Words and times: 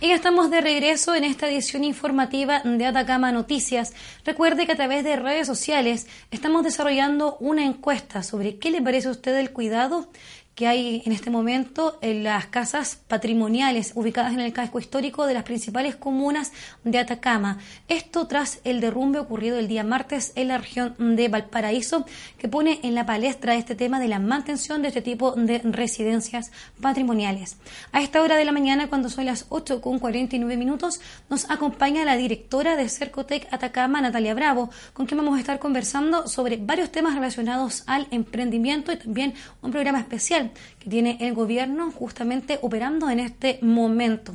y 0.00 0.10
estamos 0.10 0.50
de 0.50 0.60
regreso 0.60 1.14
en 1.14 1.22
esta 1.22 1.48
edición 1.48 1.84
informativa 1.84 2.60
de 2.64 2.86
Atacama 2.86 3.30
Noticias. 3.30 3.92
Recuerde 4.24 4.66
que 4.66 4.72
a 4.72 4.76
través 4.76 5.04
de 5.04 5.14
redes 5.14 5.46
sociales 5.46 6.08
estamos 6.32 6.64
desarrollando 6.64 7.36
una 7.38 7.64
encuesta 7.64 8.24
sobre 8.24 8.58
qué 8.58 8.70
le 8.70 8.82
parece 8.82 9.06
a 9.06 9.12
usted 9.12 9.36
el 9.38 9.52
cuidado 9.52 10.08
que 10.56 10.66
hay 10.66 11.02
en 11.04 11.12
este 11.12 11.28
momento 11.28 11.98
en 12.00 12.24
las 12.24 12.46
casas 12.46 12.98
patrimoniales 13.08 13.92
ubicadas 13.94 14.32
en 14.32 14.40
el 14.40 14.54
casco 14.54 14.80
histórico 14.80 15.26
de 15.26 15.34
las 15.34 15.42
principales 15.42 15.96
comunas 15.96 16.50
de 16.82 16.98
Atacama. 16.98 17.58
Esto 17.88 18.26
tras 18.26 18.60
el 18.64 18.80
derrumbe 18.80 19.18
ocurrido 19.18 19.58
el 19.58 19.68
día 19.68 19.84
martes 19.84 20.32
en 20.34 20.48
la 20.48 20.56
región 20.56 20.94
de 20.98 21.28
Valparaíso, 21.28 22.06
que 22.38 22.48
pone 22.48 22.80
en 22.82 22.94
la 22.94 23.04
palestra 23.04 23.54
este 23.54 23.74
tema 23.74 24.00
de 24.00 24.08
la 24.08 24.18
mantención 24.18 24.80
de 24.80 24.88
este 24.88 25.02
tipo 25.02 25.32
de 25.32 25.58
residencias 25.58 26.50
patrimoniales. 26.80 27.58
A 27.92 28.00
esta 28.00 28.22
hora 28.22 28.36
de 28.36 28.46
la 28.46 28.52
mañana, 28.52 28.88
cuando 28.88 29.10
son 29.10 29.26
las 29.26 29.44
8 29.50 29.82
con 29.82 29.98
49 29.98 30.56
minutos, 30.56 31.02
nos 31.28 31.50
acompaña 31.50 32.06
la 32.06 32.16
directora 32.16 32.76
de 32.76 32.88
Cercotec 32.88 33.46
Atacama, 33.52 34.00
Natalia 34.00 34.32
Bravo, 34.32 34.70
con 34.94 35.04
quien 35.04 35.18
vamos 35.18 35.36
a 35.36 35.40
estar 35.40 35.58
conversando 35.58 36.26
sobre 36.26 36.56
varios 36.56 36.90
temas 36.90 37.14
relacionados 37.14 37.82
al 37.86 38.06
emprendimiento 38.10 38.90
y 38.90 38.96
también 38.96 39.34
un 39.60 39.70
programa 39.70 40.00
especial 40.00 40.45
que 40.78 40.90
tiene 40.90 41.18
el 41.20 41.34
gobierno 41.34 41.90
justamente 41.90 42.58
operando 42.62 43.10
en 43.10 43.20
este 43.20 43.58
momento. 43.62 44.34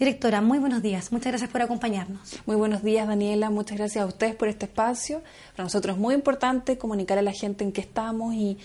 Directora, 0.00 0.40
muy 0.40 0.58
buenos 0.58 0.80
días. 0.80 1.12
Muchas 1.12 1.30
gracias 1.32 1.50
por 1.50 1.60
acompañarnos. 1.60 2.20
Muy 2.46 2.56
buenos 2.56 2.82
días, 2.82 3.06
Daniela. 3.06 3.50
Muchas 3.50 3.76
gracias 3.76 4.02
a 4.02 4.06
ustedes 4.06 4.34
por 4.34 4.48
este 4.48 4.64
espacio. 4.64 5.22
Para 5.54 5.64
nosotros 5.64 5.96
es 5.96 6.00
muy 6.00 6.14
importante 6.14 6.78
comunicar 6.78 7.18
a 7.18 7.22
la 7.22 7.32
gente 7.32 7.64
en 7.64 7.72
qué 7.72 7.82
estamos 7.82 8.32
y, 8.32 8.56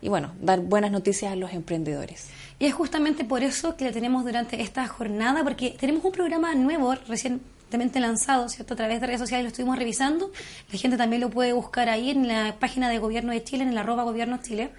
y 0.00 0.08
bueno, 0.08 0.32
dar 0.40 0.60
buenas 0.60 0.92
noticias 0.92 1.32
a 1.32 1.34
los 1.34 1.52
emprendedores. 1.52 2.28
Y 2.60 2.66
es 2.66 2.74
justamente 2.74 3.24
por 3.24 3.42
eso 3.42 3.76
que 3.76 3.86
la 3.86 3.90
tenemos 3.90 4.24
durante 4.24 4.62
esta 4.62 4.86
jornada, 4.86 5.42
porque 5.42 5.74
tenemos 5.80 6.04
un 6.04 6.12
programa 6.12 6.54
nuevo 6.54 6.94
recientemente 7.08 7.98
lanzado, 7.98 8.48
¿cierto? 8.48 8.74
A 8.74 8.76
través 8.76 9.00
de 9.00 9.08
redes 9.08 9.20
sociales 9.20 9.42
lo 9.42 9.48
estuvimos 9.48 9.76
revisando. 9.76 10.30
La 10.70 10.78
gente 10.78 10.96
también 10.96 11.22
lo 11.22 11.28
puede 11.28 11.52
buscar 11.54 11.88
ahí 11.88 12.10
en 12.10 12.28
la 12.28 12.54
página 12.60 12.88
de 12.88 12.98
Gobierno 12.98 13.32
de 13.32 13.42
Chile, 13.42 13.64
en 13.64 13.70
el 13.70 13.78
arroba 13.78 14.04
Gobierno 14.04 14.38
Chile 14.40 14.70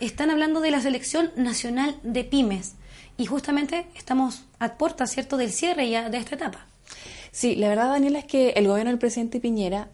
están 0.00 0.30
hablando 0.30 0.60
de 0.60 0.70
la 0.70 0.80
selección 0.80 1.30
nacional 1.36 1.98
de 2.02 2.24
pymes 2.24 2.74
y 3.16 3.26
justamente 3.26 3.86
estamos 3.94 4.44
a 4.58 4.74
puerta, 4.74 5.06
¿cierto?, 5.06 5.36
del 5.36 5.52
cierre 5.52 5.88
ya 5.88 6.10
de 6.10 6.18
esta 6.18 6.34
etapa. 6.34 6.66
Sí, 7.30 7.54
la 7.56 7.68
verdad, 7.68 7.88
Daniela, 7.88 8.18
es 8.18 8.24
que 8.24 8.50
el 8.50 8.66
gobierno 8.66 8.90
del 8.90 8.98
presidente 8.98 9.40
Piñera 9.40 9.88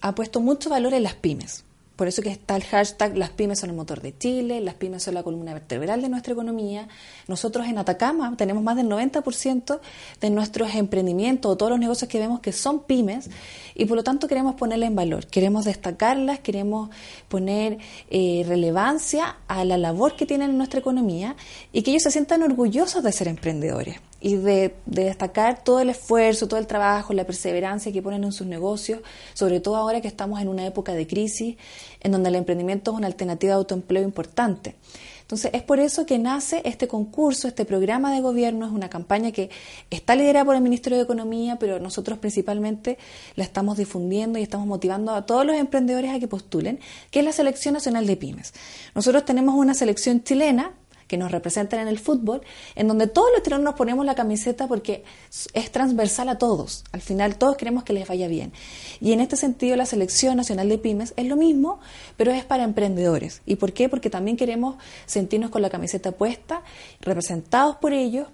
ha 0.00 0.14
puesto 0.14 0.40
mucho 0.40 0.70
valor 0.70 0.94
en 0.94 1.02
las 1.02 1.14
pymes. 1.14 1.63
Por 1.96 2.08
eso 2.08 2.22
que 2.22 2.28
está 2.28 2.56
el 2.56 2.64
hashtag 2.64 3.16
Las 3.16 3.30
pymes 3.30 3.60
son 3.60 3.70
el 3.70 3.76
motor 3.76 4.00
de 4.00 4.16
Chile, 4.16 4.60
las 4.60 4.74
pymes 4.74 5.02
son 5.02 5.14
la 5.14 5.22
columna 5.22 5.52
vertebral 5.52 6.02
de 6.02 6.08
nuestra 6.08 6.32
economía. 6.32 6.88
Nosotros 7.28 7.66
en 7.66 7.78
Atacama 7.78 8.36
tenemos 8.36 8.62
más 8.62 8.76
del 8.76 8.88
90% 8.88 9.80
de 10.20 10.30
nuestros 10.30 10.74
emprendimientos 10.74 11.52
o 11.52 11.56
todos 11.56 11.70
los 11.70 11.78
negocios 11.78 12.08
que 12.08 12.18
vemos 12.18 12.40
que 12.40 12.52
son 12.52 12.82
pymes 12.82 13.30
y 13.74 13.84
por 13.84 13.96
lo 13.96 14.04
tanto 14.04 14.26
queremos 14.26 14.54
ponerlas 14.56 14.88
en 14.88 14.96
valor, 14.96 15.26
queremos 15.26 15.64
destacarlas, 15.64 16.40
queremos 16.40 16.90
poner 17.28 17.78
eh, 18.10 18.44
relevancia 18.46 19.36
a 19.46 19.64
la 19.64 19.78
labor 19.78 20.16
que 20.16 20.26
tienen 20.26 20.50
en 20.50 20.58
nuestra 20.58 20.80
economía 20.80 21.36
y 21.72 21.82
que 21.82 21.90
ellos 21.90 22.02
se 22.02 22.10
sientan 22.10 22.42
orgullosos 22.42 23.02
de 23.02 23.12
ser 23.12 23.28
emprendedores 23.28 24.00
y 24.24 24.36
de, 24.36 24.74
destacar 24.86 25.62
todo 25.62 25.80
el 25.80 25.90
esfuerzo, 25.90 26.48
todo 26.48 26.58
el 26.58 26.66
trabajo, 26.66 27.12
la 27.12 27.26
perseverancia 27.26 27.92
que 27.92 28.00
ponen 28.00 28.24
en 28.24 28.32
sus 28.32 28.46
negocios, 28.46 29.00
sobre 29.34 29.60
todo 29.60 29.76
ahora 29.76 30.00
que 30.00 30.08
estamos 30.08 30.40
en 30.40 30.48
una 30.48 30.64
época 30.64 30.94
de 30.94 31.06
crisis 31.06 31.56
en 32.00 32.10
donde 32.10 32.30
el 32.30 32.36
emprendimiento 32.36 32.92
es 32.92 32.96
una 32.96 33.06
alternativa 33.06 33.50
de 33.50 33.58
autoempleo 33.58 34.02
importante. 34.02 34.76
Entonces, 35.20 35.50
es 35.52 35.62
por 35.62 35.78
eso 35.78 36.06
que 36.06 36.18
nace 36.18 36.62
este 36.64 36.88
concurso, 36.88 37.48
este 37.48 37.66
programa 37.66 38.14
de 38.14 38.22
gobierno, 38.22 38.64
es 38.64 38.72
una 38.72 38.88
campaña 38.88 39.30
que 39.30 39.50
está 39.90 40.14
liderada 40.16 40.46
por 40.46 40.54
el 40.54 40.62
Ministerio 40.62 40.96
de 40.96 41.04
Economía, 41.04 41.56
pero 41.58 41.78
nosotros 41.78 42.18
principalmente 42.18 42.96
la 43.36 43.44
estamos 43.44 43.76
difundiendo 43.76 44.38
y 44.38 44.42
estamos 44.42 44.66
motivando 44.66 45.12
a 45.12 45.26
todos 45.26 45.44
los 45.44 45.56
emprendedores 45.56 46.12
a 46.12 46.18
que 46.18 46.28
postulen, 46.28 46.80
que 47.10 47.18
es 47.18 47.24
la 47.26 47.32
Selección 47.32 47.74
Nacional 47.74 48.06
de 48.06 48.16
Pymes. 48.16 48.54
Nosotros 48.94 49.26
tenemos 49.26 49.54
una 49.54 49.74
selección 49.74 50.24
chilena 50.24 50.72
que 51.14 51.18
nos 51.18 51.30
representan 51.30 51.78
en 51.78 51.86
el 51.86 52.00
fútbol, 52.00 52.42
en 52.74 52.88
donde 52.88 53.06
todos 53.06 53.28
los 53.32 53.44
chilenos 53.44 53.62
nos 53.62 53.74
ponemos 53.76 54.04
la 54.04 54.16
camiseta 54.16 54.66
porque 54.66 55.04
es 55.52 55.70
transversal 55.70 56.28
a 56.28 56.38
todos. 56.38 56.82
Al 56.90 57.02
final 57.02 57.38
todos 57.38 57.56
queremos 57.56 57.84
que 57.84 57.92
les 57.92 58.08
vaya 58.08 58.26
bien. 58.26 58.52
Y 59.00 59.12
en 59.12 59.20
este 59.20 59.36
sentido 59.36 59.76
la 59.76 59.86
Selección 59.86 60.36
Nacional 60.36 60.68
de 60.68 60.76
Pymes 60.76 61.14
es 61.16 61.26
lo 61.26 61.36
mismo, 61.36 61.78
pero 62.16 62.32
es 62.32 62.44
para 62.44 62.64
emprendedores. 62.64 63.42
¿Y 63.46 63.54
por 63.54 63.72
qué? 63.72 63.88
Porque 63.88 64.10
también 64.10 64.36
queremos 64.36 64.74
sentirnos 65.06 65.52
con 65.52 65.62
la 65.62 65.70
camiseta 65.70 66.10
puesta, 66.10 66.62
representados 67.00 67.76
por 67.76 67.92
ellos, 67.92 68.26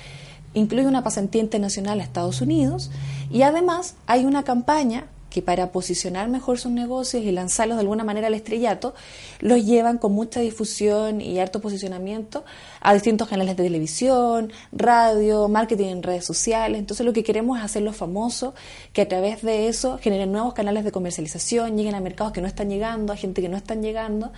incluye 0.56 0.86
una 0.86 1.04
pasantía 1.04 1.42
internacional 1.42 2.00
a 2.00 2.04
Estados 2.04 2.40
Unidos 2.40 2.92
y 3.32 3.42
además 3.42 3.96
hay 4.06 4.26
una 4.26 4.44
campaña 4.44 5.08
que 5.34 5.42
para 5.42 5.72
posicionar 5.72 6.30
mejor 6.30 6.60
sus 6.60 6.72
negocios 6.72 7.24
y 7.24 7.32
lanzarlos 7.32 7.78
de 7.78 7.82
alguna 7.82 8.04
manera 8.04 8.28
al 8.28 8.36
estrellato, 8.36 8.94
los 9.40 9.66
llevan 9.66 9.98
con 9.98 10.12
mucha 10.12 10.42
difusión 10.42 11.22
y 11.22 11.40
harto 11.40 11.60
posicionamiento 11.60 12.46
a 12.80 12.94
distintos 12.94 13.28
canales 13.28 13.58
de 13.58 13.64
televisión, 13.64 14.54
radio, 14.72 15.48
marketing 15.48 15.88
en 15.88 16.04
redes 16.04 16.24
sociales. 16.24 16.78
Entonces 16.78 17.04
lo 17.04 17.14
que 17.14 17.24
queremos 17.24 17.58
es 17.58 17.64
hacerlos 17.64 17.96
famosos, 17.96 18.54
que 18.94 19.02
a 19.02 19.08
través 19.08 19.42
de 19.42 19.70
eso 19.70 19.98
generen 19.98 20.32
nuevos 20.32 20.54
canales 20.54 20.84
de 20.84 20.92
comercialización, 20.92 21.78
lleguen 21.78 21.96
a 21.96 22.00
mercados 22.00 22.32
que 22.32 22.42
no 22.42 22.48
están 22.48 22.70
llegando, 22.70 23.12
a 23.12 23.16
gente 23.16 23.42
que 23.42 23.50
no 23.50 23.58
están 23.58 23.82
llegando 23.82 24.32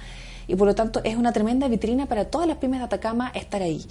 y 0.47 0.55
por 0.55 0.67
lo 0.67 0.75
tanto 0.75 1.01
es 1.03 1.15
una 1.15 1.31
tremenda 1.31 1.67
vitrina 1.67 2.05
para 2.05 2.25
todas 2.25 2.47
las 2.47 2.57
pymes 2.57 2.79
de 2.79 2.85
Atacama 2.85 3.31
estar 3.33 3.61
ahí. 3.61 3.85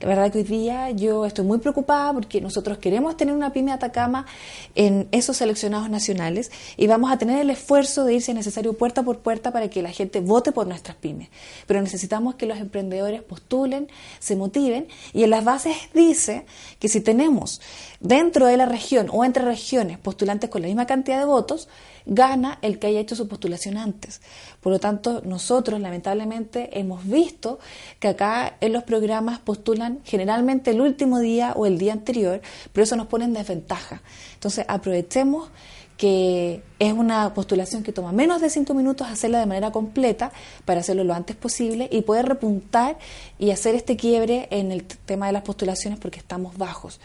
La 0.00 0.08
verdad 0.08 0.30
que 0.32 0.38
hoy 0.38 0.44
día 0.44 0.90
yo 0.90 1.26
estoy 1.26 1.44
muy 1.44 1.58
preocupada 1.58 2.12
porque 2.12 2.40
nosotros 2.40 2.78
queremos 2.78 3.16
tener 3.16 3.34
una 3.34 3.52
pyme 3.52 3.70
de 3.70 3.76
Atacama 3.76 4.26
en 4.74 5.08
esos 5.12 5.36
seleccionados 5.36 5.90
nacionales 5.90 6.50
y 6.76 6.86
vamos 6.86 7.10
a 7.12 7.18
tener 7.18 7.40
el 7.40 7.50
esfuerzo 7.50 8.04
de 8.04 8.14
ir, 8.14 8.22
si 8.22 8.30
es 8.30 8.36
necesario, 8.36 8.72
puerta 8.74 9.02
por 9.02 9.18
puerta 9.18 9.52
para 9.52 9.68
que 9.68 9.82
la 9.82 9.90
gente 9.90 10.20
vote 10.20 10.52
por 10.52 10.66
nuestras 10.66 10.96
pymes. 10.96 11.28
Pero 11.66 11.80
necesitamos 11.82 12.34
que 12.34 12.46
los 12.46 12.58
emprendedores 12.58 13.22
postulen, 13.22 13.88
se 14.18 14.36
motiven 14.36 14.88
y 15.12 15.24
en 15.24 15.30
las 15.30 15.44
bases 15.44 15.76
dice 15.94 16.46
que 16.78 16.88
si 16.88 17.00
tenemos 17.00 17.60
dentro 18.00 18.46
de 18.46 18.56
la 18.56 18.66
región 18.66 19.08
o 19.12 19.24
entre 19.24 19.44
regiones 19.44 19.98
postulantes 19.98 20.50
con 20.50 20.62
la 20.62 20.68
misma 20.68 20.86
cantidad 20.86 21.18
de 21.18 21.24
votos, 21.24 21.68
gana 22.10 22.58
el 22.60 22.78
que 22.78 22.88
haya 22.88 23.00
hecho 23.00 23.14
su 23.14 23.28
postulación 23.28 23.78
antes. 23.78 24.20
Por 24.60 24.72
lo 24.72 24.80
tanto, 24.80 25.22
nosotros 25.24 25.80
lamentablemente 25.80 26.78
hemos 26.78 27.06
visto 27.06 27.60
que 28.00 28.08
acá 28.08 28.56
en 28.60 28.72
los 28.72 28.82
programas 28.82 29.38
postulan 29.38 30.00
generalmente 30.04 30.72
el 30.72 30.80
último 30.80 31.20
día 31.20 31.52
o 31.56 31.66
el 31.66 31.78
día 31.78 31.92
anterior, 31.92 32.42
pero 32.72 32.82
eso 32.82 32.96
nos 32.96 33.06
pone 33.06 33.24
en 33.24 33.32
desventaja. 33.32 34.02
Entonces, 34.34 34.66
aprovechemos 34.68 35.50
que 36.00 36.62
es 36.78 36.94
una 36.94 37.34
postulación 37.34 37.82
que 37.82 37.92
toma 37.92 38.10
menos 38.10 38.40
de 38.40 38.48
cinco 38.48 38.72
minutos 38.72 39.06
hacerla 39.06 39.38
de 39.38 39.44
manera 39.44 39.70
completa 39.70 40.32
para 40.64 40.80
hacerlo 40.80 41.04
lo 41.04 41.12
antes 41.12 41.36
posible 41.36 41.90
y 41.92 42.00
poder 42.00 42.24
repuntar 42.24 42.96
y 43.38 43.50
hacer 43.50 43.74
este 43.74 43.98
quiebre 43.98 44.48
en 44.50 44.72
el 44.72 44.84
tema 44.84 45.26
de 45.26 45.34
las 45.34 45.42
postulaciones 45.42 45.98
porque 45.98 46.18
estamos 46.18 46.56
bajos. 46.56 47.00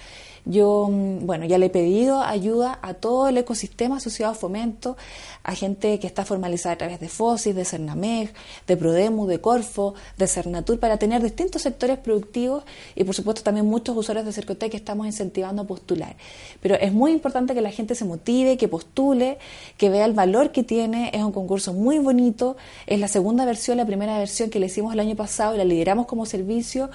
Yo, 0.46 0.88
mm, 0.92 1.26
bueno, 1.26 1.46
ya 1.46 1.58
le 1.58 1.66
he 1.66 1.70
pedido 1.70 2.22
ayuda 2.22 2.78
a 2.84 2.94
todo 2.94 3.28
el 3.28 3.38
ecosistema 3.38 3.98
asociado 3.98 4.32
a 4.32 4.36
fomento, 4.36 4.96
a 5.44 5.56
gente 5.56 6.00
que 6.00 6.06
está 6.06 6.24
formalizada 6.24 6.76
a 6.76 6.78
través 6.78 7.00
de 7.00 7.10
FOSIS, 7.10 7.56
de 7.56 7.66
CERNAMEG, 7.66 8.32
de 8.68 8.78
PRODEMU, 8.78 9.26
de 9.26 9.42
Corfo, 9.42 9.96
de 10.18 10.28
CERNATUR, 10.28 10.80
para 10.80 10.98
tener 10.98 11.24
distintos 11.24 11.64
sectores 11.64 11.98
productivos 11.98 12.64
y, 12.96 13.04
por 13.04 13.16
supuesto, 13.16 13.42
también 13.42 13.66
muchos 13.66 13.98
usuarios 13.98 14.26
de 14.26 14.32
Cercotec 14.32 14.72
que 14.72 14.78
estamos 14.78 15.08
incentivando 15.08 15.64
a 15.64 15.66
postular. 15.66 16.16
Pero 16.62 16.76
es 16.76 16.94
muy 16.94 17.12
importante 17.12 17.56
que 17.56 17.62
la 17.62 17.72
gente 17.72 17.96
se 17.96 18.06
motive, 18.06 18.56
que 18.58 18.68
postule, 18.68 18.85
que 19.78 19.90
vea 19.90 20.06
el 20.06 20.14
valor 20.14 20.52
que 20.52 20.64
tiene. 20.64 21.12
Es 21.14 21.24
un 21.24 21.32
concurso 21.32 21.74
muy 21.74 22.00
bonito. 22.00 22.58
Es 22.88 23.00
la 23.00 23.08
segunda 23.08 23.46
versión, 23.46 23.78
la 23.78 23.86
primera 23.86 24.18
versión 24.18 24.50
que 24.50 24.60
le 24.60 24.68
hicimos 24.68 24.94
el 24.94 25.00
año 25.00 25.16
pasado 25.16 25.56
y 25.56 25.58
la 25.58 25.66
lideramos 25.66 26.06
como 26.06 26.26
servicio 26.26 26.90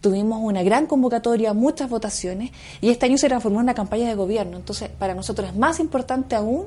tuvimos 0.00 0.38
una 0.42 0.62
gran 0.62 0.84
convocatoria, 0.86 1.54
muchas 1.54 1.88
votaciones 1.88 2.50
y 2.82 2.90
este 2.90 3.06
año 3.06 3.16
se 3.16 3.26
transformó 3.26 3.60
en 3.60 3.64
una 3.64 3.74
campaña 3.74 4.06
de 4.06 4.14
gobierno. 4.14 4.58
Entonces, 4.58 4.90
para 4.90 5.14
nosotros 5.14 5.48
es 5.48 5.56
más 5.56 5.80
importante 5.80 6.36
aún 6.36 6.66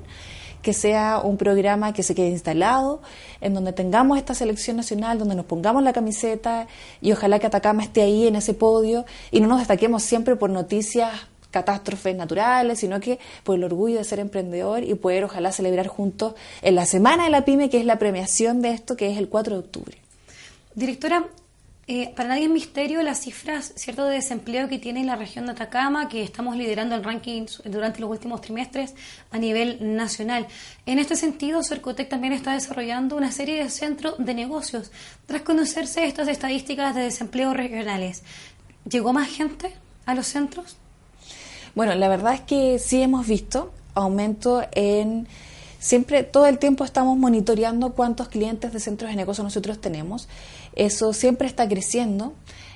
que 0.63 0.73
sea 0.73 1.19
un 1.23 1.37
programa 1.37 1.93
que 1.93 2.01
se 2.01 2.15
quede 2.15 2.29
instalado, 2.29 2.99
en 3.39 3.53
donde 3.53 3.73
tengamos 3.73 4.17
esta 4.17 4.33
selección 4.33 4.77
nacional, 4.77 5.19
donde 5.19 5.35
nos 5.35 5.45
pongamos 5.45 5.83
la 5.83 5.93
camiseta 5.93 6.67
y 6.99 7.11
ojalá 7.11 7.37
que 7.37 7.45
Atacama 7.47 7.83
esté 7.83 8.01
ahí 8.01 8.27
en 8.27 8.35
ese 8.35 8.55
podio 8.55 9.05
y 9.29 9.39
no 9.39 9.47
nos 9.47 9.59
destaquemos 9.59 10.01
siempre 10.01 10.35
por 10.35 10.49
noticias 10.49 11.11
catástrofes 11.57 12.15
naturales, 12.15 12.79
sino 12.79 12.99
que 12.99 13.17
por 13.43 13.55
el 13.55 13.63
orgullo 13.63 13.97
de 13.97 14.03
ser 14.03 14.19
emprendedor 14.19 14.83
y 14.83 14.93
poder 14.93 15.23
ojalá 15.23 15.51
celebrar 15.51 15.87
juntos 15.87 16.35
en 16.61 16.75
la 16.75 16.85
Semana 16.85 17.23
de 17.23 17.31
la 17.31 17.45
Pyme, 17.45 17.69
que 17.69 17.79
es 17.79 17.85
la 17.85 17.97
premiación 17.97 18.61
de 18.61 18.71
esto, 18.71 18.95
que 18.95 19.11
es 19.11 19.17
el 19.17 19.27
4 19.27 19.55
de 19.55 19.59
octubre. 19.59 19.97
Directora, 20.75 21.25
eh, 21.89 22.13
para 22.15 22.29
nadie 22.29 22.43
es 22.43 22.49
misterio 22.49 23.01
las 23.01 23.21
cifras 23.21 23.71
cierto 23.75 24.05
de 24.05 24.15
desempleo 24.15 24.67
que 24.67 24.77
tiene 24.77 25.03
la 25.05 25.15
región 25.15 25.45
de 25.45 25.53
Atacama, 25.53 26.09
que 26.09 26.21
estamos 26.21 26.57
liderando 26.57 26.95
el 26.95 27.03
ranking 27.03 27.45
durante 27.63 28.01
los 28.01 28.09
últimos 28.11 28.41
trimestres 28.41 28.93
a 29.31 29.37
nivel 29.37 29.95
nacional. 29.95 30.47
En 30.85 30.99
este 30.99 31.15
sentido, 31.15 31.63
Cercotec 31.63 32.09
también 32.09 32.33
está 32.33 32.53
desarrollando 32.53 33.15
una 33.15 33.31
serie 33.31 33.63
de 33.63 33.69
centros 33.69 34.15
de 34.19 34.33
negocios 34.33 34.91
tras 35.25 35.41
conocerse 35.41 36.05
estas 36.05 36.27
estadísticas 36.27 36.93
de 36.93 37.03
desempleo 37.03 37.53
regionales. 37.53 38.21
¿Llegó 38.87 39.13
más 39.13 39.29
gente 39.29 39.73
a 40.05 40.13
los 40.13 40.27
centros? 40.27 40.77
Bueno, 41.77 41.93
la 41.93 42.09
verdad 42.09 42.33
es 42.33 42.41
que 42.41 42.79
sí 42.79 43.03
hemos 43.03 43.27
visto 43.27 43.71
aumento 43.93 44.63
en 44.71 45.27
siempre 45.77 46.23
todo 46.23 46.47
el 46.47 46.57
tiempo 46.57 46.83
estamos 46.83 47.15
monitoreando 47.19 47.93
cuántos 47.93 48.29
clientes 48.29 48.73
de 48.73 48.79
centros 48.79 49.11
de 49.11 49.15
negocio 49.15 49.43
nosotros 49.43 49.79
tenemos 49.79 50.27
eso 50.77 51.11
siempre 51.11 51.47
está 51.47 51.67
creciendo. 51.67 52.33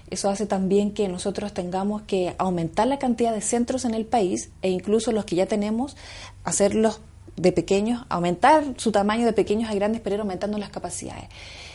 Eso 0.10 0.30
hace 0.30 0.46
también 0.46 0.92
que 0.92 1.08
nosotros 1.08 1.54
tengamos 1.54 2.02
que 2.02 2.36
aumentar 2.38 2.88
la 2.88 3.00
cantidad 3.00 3.34
de 3.34 3.42
centros 3.42 3.86
en 3.86 3.94
el 3.94 4.06
país 4.06 4.50
e 4.62 4.70
incluso 4.70 5.12
los 5.12 5.24
que 5.24 5.36
ya 5.36 5.46
tenemos, 5.46 5.96
hacerlos 6.44 7.00
de 7.38 7.52
pequeños, 7.52 8.06
aumentar 8.10 8.64
su 8.78 8.92
tamaño 8.92 9.26
de 9.26 9.34
pequeños 9.34 9.70
a 9.70 9.76
grandes, 9.76 10.02
pero 10.02 10.16
ir 10.16 10.22
aumentando 10.22 10.58
las 10.58 10.70
capacidades. 10.70 11.26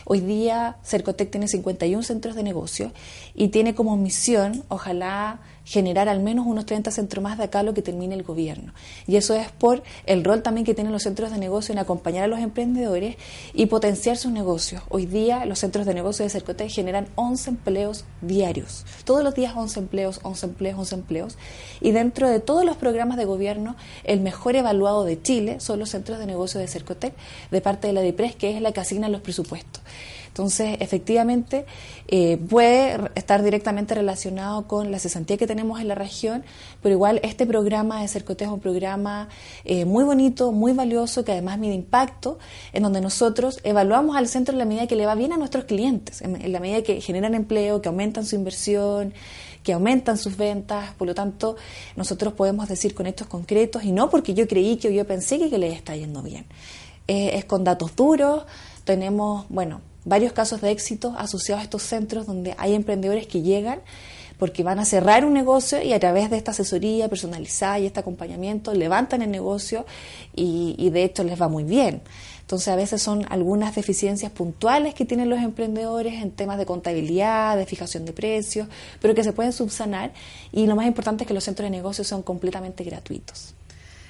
Hoy 0.09 0.21
día 0.21 0.77
Cercotec 0.85 1.29
tiene 1.29 1.49
51 1.49 2.01
centros 2.01 2.33
de 2.37 2.41
negocio 2.41 2.93
y 3.35 3.49
tiene 3.49 3.75
como 3.75 3.97
misión, 3.97 4.63
ojalá 4.69 5.41
generar 5.65 6.07
al 6.07 6.21
menos 6.21 6.47
unos 6.47 6.65
30 6.65 6.91
centros 6.91 7.21
más 7.21 7.37
de 7.37 7.43
acá 7.43 7.61
lo 7.61 7.73
que 7.73 7.81
termine 7.81 8.15
el 8.15 8.23
gobierno. 8.23 8.71
Y 9.05 9.17
eso 9.17 9.33
es 9.33 9.51
por 9.51 9.83
el 10.05 10.23
rol 10.23 10.41
también 10.41 10.65
que 10.65 10.73
tienen 10.73 10.93
los 10.93 11.03
centros 11.03 11.29
de 11.29 11.37
negocio 11.37 11.73
en 11.73 11.79
acompañar 11.79 12.23
a 12.23 12.27
los 12.27 12.39
emprendedores 12.39 13.17
y 13.53 13.65
potenciar 13.65 14.15
sus 14.15 14.31
negocios. 14.31 14.81
Hoy 14.87 15.05
día 15.07 15.45
los 15.45 15.59
centros 15.59 15.85
de 15.85 15.93
negocio 15.93 16.23
de 16.23 16.29
Cercotec 16.29 16.69
generan 16.69 17.09
11 17.15 17.49
empleos 17.49 18.05
diarios. 18.21 18.85
Todos 19.03 19.25
los 19.25 19.35
días 19.35 19.57
11 19.57 19.77
empleos, 19.77 20.21
11 20.23 20.45
empleos, 20.45 20.79
11 20.79 20.95
empleos. 20.95 21.37
Y 21.81 21.91
dentro 21.91 22.29
de 22.29 22.39
todos 22.39 22.63
los 22.63 22.77
programas 22.77 23.17
de 23.17 23.25
gobierno, 23.25 23.75
el 24.05 24.21
mejor 24.21 24.55
evaluado 24.55 25.03
de 25.03 25.21
Chile 25.21 25.59
son 25.59 25.79
los 25.79 25.89
centros 25.89 26.17
de 26.17 26.27
negocio 26.27 26.61
de 26.61 26.69
Cercotec 26.69 27.13
de 27.51 27.59
parte 27.59 27.87
de 27.87 27.93
la 27.93 27.99
DIPRES, 27.99 28.37
que 28.37 28.55
es 28.55 28.61
la 28.61 28.71
que 28.71 28.79
asigna 28.79 29.09
los 29.09 29.19
presupuestos. 29.19 29.83
Entonces, 30.37 30.77
efectivamente, 30.81 31.65
eh, 32.07 32.37
puede 32.37 33.09
estar 33.15 33.41
directamente 33.41 33.95
relacionado 33.95 34.67
con 34.67 34.91
la 34.91 34.99
cesantía 34.99 35.35
que 35.35 35.47
tenemos 35.47 35.81
en 35.81 35.87
la 35.87 35.95
región, 35.95 36.43
pero 36.83 36.93
igual 36.93 37.19
este 37.23 37.47
programa 37.47 38.03
de 38.03 38.07
Cercotejo 38.07 38.51
es 38.51 38.53
un 38.53 38.59
programa 38.61 39.29
eh, 39.65 39.85
muy 39.85 40.03
bonito, 40.03 40.51
muy 40.51 40.73
valioso, 40.73 41.25
que 41.25 41.31
además 41.31 41.57
mide 41.57 41.73
impacto, 41.73 42.37
en 42.71 42.83
donde 42.83 43.01
nosotros 43.01 43.59
evaluamos 43.63 44.15
al 44.15 44.27
centro 44.27 44.53
en 44.53 44.59
la 44.59 44.65
medida 44.65 44.85
que 44.85 44.95
le 44.95 45.07
va 45.07 45.15
bien 45.15 45.33
a 45.33 45.37
nuestros 45.37 45.65
clientes, 45.65 46.21
en, 46.21 46.51
la 46.51 46.59
medida 46.59 46.83
que 46.83 47.01
generan 47.01 47.33
empleo, 47.33 47.81
que 47.81 47.89
aumentan 47.89 48.23
su 48.23 48.35
inversión, 48.35 49.15
que 49.63 49.73
aumentan 49.73 50.19
sus 50.19 50.37
ventas, 50.37 50.93
por 50.99 51.07
lo 51.07 51.15
tanto, 51.15 51.55
nosotros 51.95 52.33
podemos 52.33 52.69
decir 52.69 52.93
con 52.93 53.07
estos 53.07 53.25
concretos, 53.25 53.83
y 53.85 53.91
no 53.91 54.11
porque 54.11 54.35
yo 54.35 54.47
creí 54.47 54.77
que 54.77 54.93
yo 54.93 55.05
pensé 55.07 55.39
que, 55.39 55.57
les 55.57 55.73
está 55.73 55.95
yendo 55.95 56.21
bien. 56.21 56.45
Eh, 57.07 57.31
es 57.33 57.45
con 57.45 57.63
datos 57.63 57.95
duros, 57.95 58.45
tenemos, 58.83 59.47
bueno, 59.49 59.81
varios 60.07 60.33
casos 60.33 60.61
de 60.61 60.71
éxito 60.71 61.13
asociados 61.17 61.61
a 61.61 61.63
estos 61.63 61.83
centros 61.83 62.25
donde 62.25 62.55
hay 62.57 62.73
emprendedores 62.73 63.27
que 63.27 63.41
llegan 63.41 63.81
porque 64.37 64.63
van 64.63 64.79
a 64.79 64.85
cerrar 64.85 65.25
un 65.25 65.33
negocio 65.33 65.81
y 65.81 65.93
a 65.93 65.99
través 65.99 66.29
de 66.29 66.37
esta 66.37 66.51
asesoría 66.51 67.09
personalizada 67.09 67.79
y 67.79 67.87
este 67.87 67.99
acompañamiento 67.99 68.73
levantan 68.73 69.21
el 69.21 69.31
negocio 69.31 69.85
y, 70.35 70.89
de 70.91 71.03
hecho 71.03 71.23
les 71.23 71.41
va 71.41 71.47
muy 71.47 71.63
bien. 71.63 72.01
Entonces 72.41 72.69
a 72.69 72.75
veces 72.75 73.01
son 73.01 73.25
algunas 73.29 73.75
deficiencias 73.75 74.31
puntuales 74.31 74.93
que 74.93 75.05
tienen 75.05 75.29
los 75.29 75.39
emprendedores 75.39 76.21
en 76.21 76.31
temas 76.31 76.57
de 76.57 76.65
contabilidad, 76.65 77.57
de 77.57 77.65
fijación 77.65 78.05
de 78.05 78.13
precios, 78.13 78.67
pero 79.01 79.13
que 79.13 79.23
se 79.23 79.33
pueden 79.33 79.51
subsanar 79.51 80.13
y 80.53 80.65
lo 80.67 80.75
más 80.75 80.85
importante 80.85 81.23
es 81.23 81.27
que 81.27 81.33
los 81.33 81.43
centros 81.43 81.65
de 81.65 81.71
negocio 81.71 82.03
son 82.03 82.21
completamente 82.21 82.83
gratuitos. 82.83 83.56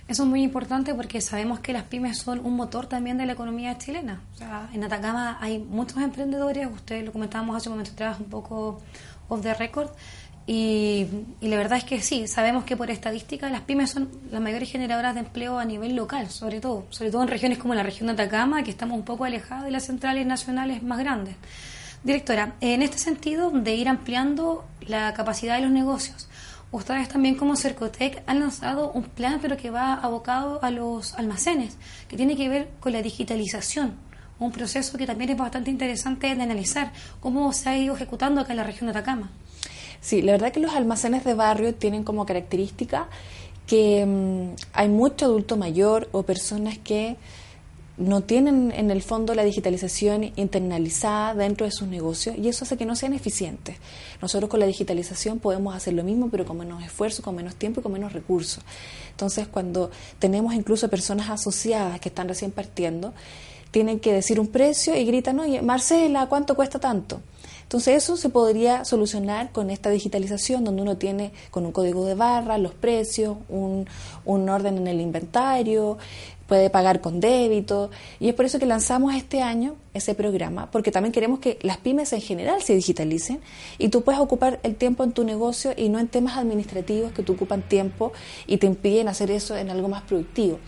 Eso 0.07 0.23
es 0.23 0.29
muy 0.29 0.41
importante 0.41 0.93
porque 0.93 1.19
sabemos 1.19 1.59
que 1.59 1.73
las 1.73 1.83
pymes 1.83 2.17
son 2.17 2.45
un 2.45 2.55
motor 2.55 2.87
también 2.87 3.17
de 3.17 3.25
la 3.25 3.33
economía 3.33 3.77
chilena. 3.77 4.21
O 4.35 4.37
sea, 4.37 4.69
en 4.73 4.83
Atacama 4.83 5.37
hay 5.41 5.59
muchos 5.59 5.97
emprendedores, 5.97 6.67
ustedes 6.71 7.03
lo 7.03 7.11
comentábamos 7.11 7.57
hace 7.57 7.67
un 7.69 7.73
momento 7.73 7.91
atrás, 7.91 8.17
un 8.19 8.27
poco 8.27 8.81
off 9.27 9.41
the 9.41 9.53
record, 9.53 9.89
y, 10.49 11.07
la 11.41 11.57
verdad 11.57 11.77
es 11.77 11.83
que 11.83 12.01
sí, 12.01 12.25
sabemos 12.25 12.63
que 12.63 12.77
por 12.77 12.89
estadística 12.89 13.49
las 13.49 13.61
pymes 13.61 13.91
son 13.91 14.09
las 14.31 14.41
mayores 14.41 14.71
generadoras 14.71 15.13
de 15.13 15.19
empleo 15.19 15.59
a 15.59 15.65
nivel 15.65 15.93
local, 15.93 16.29
sobre 16.29 16.61
todo, 16.61 16.85
sobre 16.89 17.11
todo 17.11 17.21
en 17.23 17.27
regiones 17.27 17.57
como 17.57 17.75
la 17.75 17.83
región 17.83 18.07
de 18.07 18.13
Atacama, 18.13 18.63
que 18.63 18.71
estamos 18.71 18.97
un 18.97 19.03
poco 19.03 19.25
alejados 19.25 19.65
de 19.65 19.71
las 19.71 19.85
centrales 19.85 20.25
nacionales 20.25 20.81
más 20.83 20.99
grandes. 20.99 21.35
Directora, 22.01 22.53
en 22.61 22.81
este 22.81 22.97
sentido 22.97 23.51
de 23.51 23.75
ir 23.75 23.89
ampliando 23.89 24.65
la 24.87 25.13
capacidad 25.13 25.55
de 25.57 25.63
los 25.63 25.71
negocios, 25.71 26.29
Ustedes 26.71 27.07
también 27.07 27.35
como 27.35 27.55
Cercotec 27.55 28.23
han 28.27 28.41
lanzado 28.41 28.91
un 28.91 29.03
plan 29.03 29.39
pero 29.41 29.55
que 29.55 29.69
va 29.69 29.93
abocado 29.93 30.59
a 30.61 30.69
los 30.69 31.13
almacenes, 31.13 31.77
que 32.09 32.17
tiene 32.17 32.35
que 32.35 32.49
ver 32.49 32.69
con 32.81 32.91
la 32.91 33.01
digitalización, 33.01 33.95
un 34.39 34.51
proceso 34.51 34.97
que 34.97 35.07
también 35.07 35.29
es 35.29 35.37
bastante 35.37 35.71
interesante 35.71 36.33
de 36.35 36.41
analizar 36.41 36.91
cómo 37.21 37.51
se 37.53 37.69
ha 37.69 37.77
ido 37.77 37.95
ejecutando 37.95 38.41
acá 38.41 38.51
en 38.53 38.57
la 38.57 38.63
región 38.63 38.87
de 38.87 38.91
Atacama. 38.91 39.29
Sí, 40.01 40.21
la 40.21 40.33
verdad 40.33 40.51
que 40.51 40.59
los 40.59 40.73
almacenes 40.75 41.23
de 41.23 41.33
barrio 41.33 41.73
tienen 41.73 42.03
como 42.03 42.25
característica 42.25 43.07
que 43.65 44.05
mm, 44.05 44.55
hay 44.73 44.89
mucho 44.89 45.25
adulto 45.25 45.57
mayor 45.57 46.09
o 46.11 46.23
personas 46.23 46.77
que 46.77 47.17
no 47.97 48.21
tienen 48.21 48.71
en 48.71 48.91
el 48.91 49.01
fondo 49.01 49.33
la 49.33 49.43
digitalización 49.43 50.31
internalizada 50.35 51.33
dentro 51.33 51.65
de 51.65 51.71
sus 51.71 51.87
negocios 51.87 52.37
y 52.37 52.47
eso 52.47 52.63
hace 52.63 52.77
que 52.77 52.85
no 52.85 52.95
sean 52.95 53.13
eficientes. 53.13 53.77
Nosotros 54.21 54.49
con 54.49 54.59
la 54.59 54.67
digitalización 54.67 55.39
podemos 55.39 55.75
hacer 55.75 55.93
lo 55.93 56.03
mismo 56.03 56.29
pero 56.29 56.45
con 56.45 56.57
menos 56.57 56.83
esfuerzo, 56.83 57.23
con 57.23 57.35
menos 57.35 57.55
tiempo 57.55 57.79
y 57.79 57.83
con 57.83 57.91
menos 57.91 58.13
recursos. 58.13 58.63
Entonces 59.09 59.47
cuando 59.47 59.89
tenemos 60.19 60.53
incluso 60.53 60.89
personas 60.89 61.29
asociadas 61.29 61.99
que 61.99 62.09
están 62.09 62.27
recién 62.27 62.51
partiendo, 62.51 63.13
tienen 63.71 63.99
que 63.99 64.13
decir 64.13 64.39
un 64.39 64.47
precio 64.47 64.95
y 64.95 65.03
gritan, 65.03 65.39
oye, 65.39 65.61
Marcela, 65.61 66.27
¿cuánto 66.27 66.55
cuesta 66.55 66.79
tanto? 66.79 67.19
Entonces 67.63 68.01
eso 68.01 68.15
se 68.15 68.29
podría 68.29 68.85
solucionar 68.85 69.51
con 69.51 69.69
esta 69.69 69.89
digitalización 69.89 70.63
donde 70.63 70.83
uno 70.83 70.95
tiene 70.95 71.33
con 71.51 71.65
un 71.65 71.73
código 71.73 72.05
de 72.05 72.15
barra 72.15 72.57
los 72.57 72.73
precios, 72.73 73.35
un, 73.49 73.85
un 74.23 74.47
orden 74.47 74.77
en 74.77 74.87
el 74.87 75.01
inventario, 75.01 75.97
puede 76.47 76.69
pagar 76.69 77.01
con 77.01 77.19
débito 77.19 77.91
y 78.19 78.29
es 78.29 78.33
por 78.33 78.45
eso 78.45 78.57
que 78.59 78.65
lanzamos 78.65 79.13
este 79.13 79.41
año 79.41 79.75
ese 79.93 80.15
programa, 80.15 80.71
porque 80.71 80.91
también 80.91 81.11
queremos 81.11 81.39
que 81.39 81.59
las 81.61 81.77
pymes 81.77 82.13
en 82.13 82.21
general 82.21 82.61
se 82.61 82.73
digitalicen 82.73 83.41
y 83.77 83.89
tú 83.89 84.03
puedes 84.03 84.21
ocupar 84.21 84.59
el 84.63 84.75
tiempo 84.75 85.03
en 85.03 85.11
tu 85.11 85.23
negocio 85.23 85.73
y 85.75 85.89
no 85.89 85.99
en 85.99 86.07
temas 86.07 86.37
administrativos 86.37 87.11
que 87.11 87.23
te 87.23 87.31
ocupan 87.31 87.61
tiempo 87.61 88.13
y 88.47 88.57
te 88.57 88.67
impiden 88.67 89.07
hacer 89.07 89.31
eso 89.31 89.55
en 89.55 89.69
algo 89.69 89.89
más 89.89 90.03
productivo. 90.03 90.59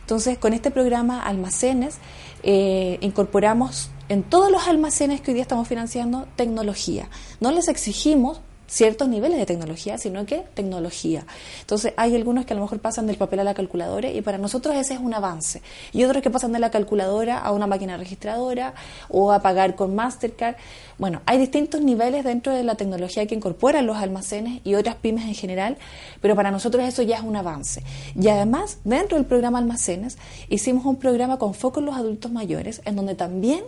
Entonces, 0.00 0.38
con 0.38 0.54
este 0.54 0.70
programa 0.70 1.22
Almacenes, 1.22 1.98
eh, 2.42 2.98
incorporamos 3.02 3.90
en 4.08 4.22
todos 4.22 4.50
los 4.50 4.66
almacenes 4.66 5.20
que 5.20 5.32
hoy 5.32 5.34
día 5.34 5.42
estamos 5.42 5.68
financiando 5.68 6.26
tecnología. 6.34 7.10
No 7.40 7.52
les 7.52 7.68
exigimos 7.68 8.40
ciertos 8.68 9.08
niveles 9.08 9.38
de 9.38 9.46
tecnología, 9.46 9.98
sino 9.98 10.26
que 10.26 10.44
tecnología. 10.54 11.24
Entonces, 11.60 11.94
hay 11.96 12.14
algunos 12.14 12.44
que 12.44 12.52
a 12.52 12.56
lo 12.56 12.62
mejor 12.62 12.78
pasan 12.80 13.06
del 13.06 13.16
papel 13.16 13.40
a 13.40 13.44
la 13.44 13.54
calculadora 13.54 14.10
y 14.10 14.20
para 14.20 14.38
nosotros 14.38 14.76
ese 14.76 14.94
es 14.94 15.00
un 15.00 15.14
avance. 15.14 15.62
Y 15.92 16.04
otros 16.04 16.22
que 16.22 16.30
pasan 16.30 16.52
de 16.52 16.58
la 16.58 16.70
calculadora 16.70 17.38
a 17.38 17.50
una 17.50 17.66
máquina 17.66 17.96
registradora 17.96 18.74
o 19.08 19.32
a 19.32 19.40
pagar 19.40 19.74
con 19.74 19.94
Mastercard. 19.94 20.56
Bueno, 20.98 21.22
hay 21.26 21.38
distintos 21.38 21.80
niveles 21.80 22.24
dentro 22.24 22.52
de 22.52 22.62
la 22.62 22.74
tecnología 22.74 23.26
que 23.26 23.34
incorporan 23.34 23.86
los 23.86 23.96
almacenes 23.96 24.60
y 24.64 24.74
otras 24.74 24.96
pymes 24.96 25.24
en 25.24 25.34
general, 25.34 25.76
pero 26.20 26.36
para 26.36 26.50
nosotros 26.50 26.84
eso 26.84 27.02
ya 27.02 27.16
es 27.16 27.22
un 27.22 27.36
avance. 27.36 27.82
Y 28.20 28.28
además, 28.28 28.78
dentro 28.84 29.16
del 29.16 29.26
programa 29.26 29.58
Almacenes, 29.58 30.18
hicimos 30.48 30.84
un 30.84 30.96
programa 30.96 31.38
con 31.38 31.54
foco 31.54 31.80
en 31.80 31.86
los 31.86 31.96
adultos 31.96 32.32
mayores, 32.32 32.82
en 32.84 32.96
donde 32.96 33.14
también 33.14 33.62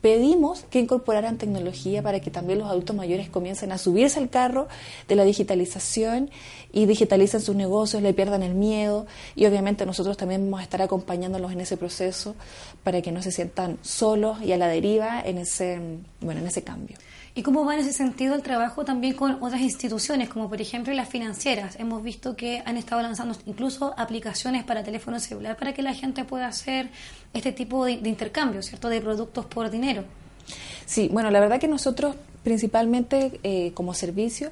pedimos 0.00 0.64
que 0.70 0.78
incorporaran 0.80 1.38
tecnología 1.38 2.02
para 2.02 2.20
que 2.20 2.30
también 2.30 2.58
los 2.58 2.68
adultos 2.68 2.94
mayores 2.94 3.28
comiencen 3.28 3.72
a 3.72 3.78
subirse 3.78 4.18
al 4.18 4.30
carro 4.30 4.68
de 5.08 5.16
la 5.16 5.24
digitalización 5.24 6.30
y 6.72 6.86
digitalicen 6.86 7.40
sus 7.40 7.56
negocios, 7.56 8.02
le 8.02 8.14
pierdan 8.14 8.42
el 8.42 8.54
miedo 8.54 9.06
y 9.34 9.46
obviamente 9.46 9.86
nosotros 9.86 10.16
también 10.16 10.44
vamos 10.44 10.60
a 10.60 10.62
estar 10.62 10.82
acompañándolos 10.82 11.52
en 11.52 11.60
ese 11.60 11.76
proceso 11.76 12.34
para 12.82 13.02
que 13.02 13.12
no 13.12 13.22
se 13.22 13.32
sientan 13.32 13.78
solos 13.82 14.42
y 14.42 14.52
a 14.52 14.56
la 14.56 14.68
deriva 14.68 15.20
en 15.20 15.38
ese, 15.38 15.80
bueno, 16.20 16.40
en 16.40 16.46
ese 16.46 16.62
cambio. 16.62 16.96
¿Y 17.36 17.42
cómo 17.42 17.66
va 17.66 17.74
en 17.74 17.80
ese 17.80 17.92
sentido 17.92 18.34
el 18.34 18.40
trabajo 18.40 18.86
también 18.86 19.12
con 19.12 19.42
otras 19.42 19.60
instituciones, 19.60 20.30
como 20.30 20.48
por 20.48 20.58
ejemplo 20.58 20.94
las 20.94 21.06
financieras? 21.06 21.76
Hemos 21.78 22.02
visto 22.02 22.34
que 22.34 22.62
han 22.64 22.78
estado 22.78 23.02
lanzando 23.02 23.36
incluso 23.44 23.92
aplicaciones 23.98 24.64
para 24.64 24.82
teléfono 24.82 25.20
celular 25.20 25.54
para 25.58 25.74
que 25.74 25.82
la 25.82 25.92
gente 25.92 26.24
pueda 26.24 26.46
hacer 26.46 26.88
este 27.34 27.52
tipo 27.52 27.84
de, 27.84 27.92
intercambio, 27.92 28.62
¿cierto?, 28.62 28.88
de 28.88 29.02
productos 29.02 29.44
por 29.44 29.70
dinero. 29.70 30.04
Sí, 30.86 31.10
bueno, 31.12 31.30
la 31.30 31.38
verdad 31.40 31.60
que 31.60 31.68
nosotros 31.68 32.16
principalmente 32.42 33.38
eh, 33.42 33.72
como 33.74 33.92
servicio 33.92 34.50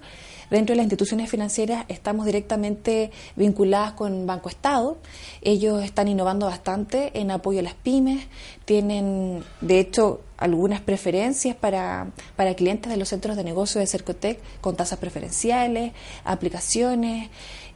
Dentro 0.54 0.72
de 0.72 0.76
las 0.76 0.84
instituciones 0.84 1.28
financieras 1.28 1.84
estamos 1.88 2.26
directamente 2.26 3.10
vinculadas 3.34 3.94
con 3.94 4.24
Banco 4.24 4.48
Estado. 4.48 4.98
Ellos 5.42 5.82
están 5.82 6.06
innovando 6.06 6.46
bastante 6.46 7.10
en 7.18 7.32
apoyo 7.32 7.58
a 7.58 7.64
las 7.64 7.74
pymes. 7.74 8.28
Tienen, 8.64 9.42
de 9.60 9.80
hecho, 9.80 10.20
algunas 10.36 10.80
preferencias 10.80 11.56
para, 11.56 12.12
para 12.36 12.54
clientes 12.54 12.88
de 12.88 12.96
los 12.96 13.08
centros 13.08 13.36
de 13.36 13.42
negocio 13.42 13.80
de 13.80 13.88
Cercotec 13.88 14.38
con 14.60 14.76
tasas 14.76 15.00
preferenciales, 15.00 15.92
aplicaciones. 16.24 17.30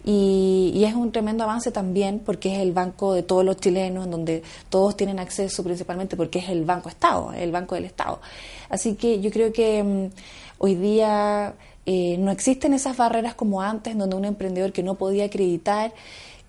Y, 0.04 0.70
y, 0.72 0.84
es 0.84 0.94
un 0.94 1.10
tremendo 1.10 1.42
avance 1.42 1.72
también 1.72 2.20
porque 2.20 2.54
es 2.54 2.60
el 2.60 2.70
banco 2.70 3.12
de 3.12 3.24
todos 3.24 3.44
los 3.44 3.56
chilenos, 3.56 4.04
en 4.04 4.12
donde 4.12 4.44
todos 4.70 4.96
tienen 4.96 5.18
acceso 5.18 5.64
principalmente 5.64 6.16
porque 6.16 6.38
es 6.38 6.48
el 6.48 6.64
Banco 6.64 6.88
Estado, 6.88 7.32
el 7.32 7.50
Banco 7.50 7.74
del 7.74 7.86
Estado. 7.86 8.20
Así 8.68 8.94
que 8.94 9.20
yo 9.20 9.32
creo 9.32 9.52
que 9.52 9.82
mm, 9.82 10.06
hoy 10.58 10.76
día 10.76 11.56
eh, 11.90 12.18
no 12.18 12.30
existen 12.30 12.74
esas 12.74 12.98
barreras 12.98 13.34
como 13.34 13.62
antes, 13.62 13.96
donde 13.96 14.14
un 14.14 14.26
emprendedor 14.26 14.74
que 14.74 14.82
no 14.82 14.96
podía 14.96 15.24
acreditar 15.24 15.94